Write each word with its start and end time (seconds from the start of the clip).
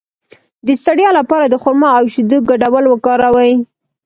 د 0.67 0.67
ستړیا 0.81 1.09
لپاره 1.19 1.45
د 1.47 1.55
خرما 1.63 1.89
او 1.97 2.05
شیدو 2.13 2.37
ګډول 2.49 2.85
وکاروئ 2.87 3.53